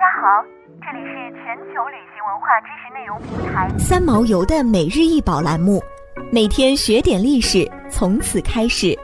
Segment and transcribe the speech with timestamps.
[0.00, 0.42] 大家好，
[0.80, 5.78] 这里是全球旅行文化知识内容平台三毛游的每日一宝栏目，
[6.32, 8.98] 每天学点历史，从此开始。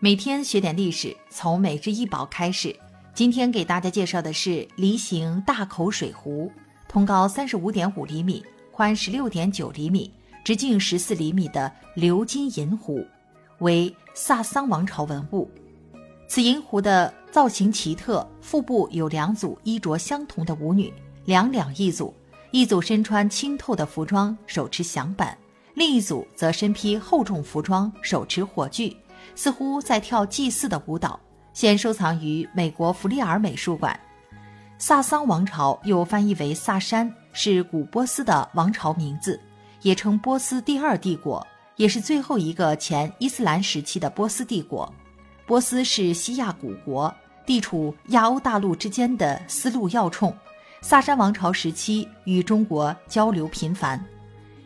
[0.00, 2.74] 每天学点历史，从每日一宝开始。
[3.14, 6.50] 今天给大家介绍的是梨形大口水壶，
[6.88, 13.06] 通高三十五点五厘米，宽十六点九厘米，直径十四厘米的鎏金银壶，
[13.60, 15.50] 为萨桑王朝文物。
[16.28, 20.92] 此银壶的造型奇特，腹部有两组衣着相同的舞女，
[21.24, 22.14] 两两一组，
[22.50, 25.36] 一组身穿清透的服装，手持响板；
[25.74, 28.96] 另一组则身披厚重服装，手持火炬，
[29.34, 31.18] 似乎在跳祭祀的舞蹈。
[31.52, 33.98] 现收藏于美国弗利尔美术馆。
[34.78, 39.38] 萨桑王朝又翻译为萨珊，是古波斯的王朝名字，
[39.82, 44.92] 也称波斯第二帝国，也是最后一个前伊斯兰时期的波斯帝国。
[45.46, 47.12] 波斯是西亚古国，
[47.44, 50.34] 地处亚欧大陆之间的丝路要冲。
[50.80, 54.04] 萨珊王朝时期与中国交流频繁。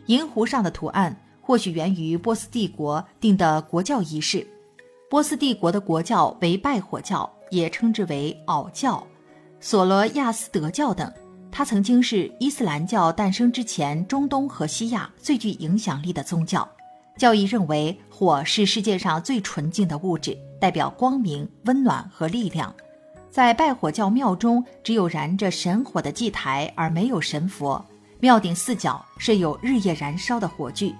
[0.07, 4.45] 银壶上的图案或许源于波斯帝国定的国教仪式。
[5.09, 9.05] 波斯帝国的国教为拜火教，也称之为袄教、
[9.59, 11.11] 索罗亚斯德教等。
[11.51, 16.67] 它曾经是伊斯兰教诞生之前中东和西亚最具影响力的宗教。
[17.17, 22.73] 教义认为，火是世界上最纯净的物质，代表光明、温暖和力量。
[23.31, 27.83] 在拜火教庙中，只有燃着神火的祭台，而没有神佛。
[28.19, 30.95] 庙顶四角设有日夜燃烧的火炬。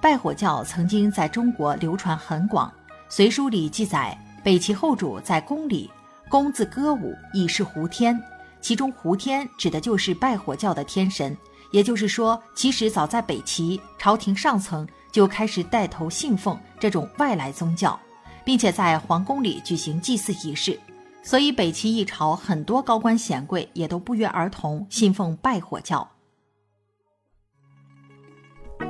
[0.00, 2.68] 拜火教曾经在中国流传很广。
[3.08, 5.90] 《隋书》里记载，北齐后主在宫里，
[6.28, 8.20] 宫自歌舞，以示胡天。
[8.60, 11.36] 其中胡天指的就是拜火教的天神。
[11.74, 14.86] 也就是说，其实早在北齐朝廷上层。
[15.14, 17.96] 就开始带头信奉这种外来宗教，
[18.44, 20.76] 并且在皇宫里举行祭祀仪式，
[21.22, 26.04] 所以北齐一朝很多高官显贵也都不约而同信奉拜火教。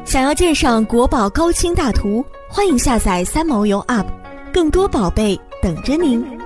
[0.06, 4.06] 想要鉴赏国宝高清大图，欢迎下载三毛游 App，
[4.50, 6.43] 更多宝贝等着您。